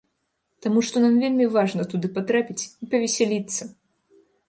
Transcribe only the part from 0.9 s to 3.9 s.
нам вельмі важна туды патрапіць і павесяліцца.